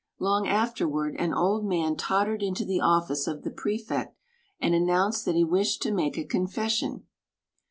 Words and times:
Long 0.17 0.47
afterward 0.47 1.15
an 1.19 1.31
old 1.31 1.63
man 1.63 1.95
tottered 1.95 2.41
into 2.41 2.65
the 2.65 2.79
ofBce 2.79 3.27
of 3.31 3.43
the 3.43 3.51
Prefect 3.51 4.17
and 4.59 4.73
announced 4.73 5.25
that 5.25 5.35
he 5.35 5.43
wished 5.43 5.83
to 5.83 5.91
make 5.91 6.17
a 6.17 6.23
confession. 6.25 7.05